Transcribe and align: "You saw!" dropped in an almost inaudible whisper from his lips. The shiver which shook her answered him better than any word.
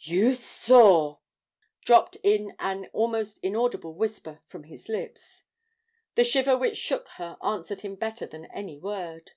"You 0.00 0.32
saw!" 0.32 1.18
dropped 1.84 2.16
in 2.24 2.54
an 2.58 2.88
almost 2.94 3.36
inaudible 3.42 3.92
whisper 3.92 4.40
from 4.46 4.64
his 4.64 4.88
lips. 4.88 5.44
The 6.14 6.24
shiver 6.24 6.56
which 6.56 6.78
shook 6.78 7.08
her 7.18 7.36
answered 7.42 7.82
him 7.82 7.96
better 7.96 8.24
than 8.24 8.46
any 8.46 8.78
word. 8.78 9.32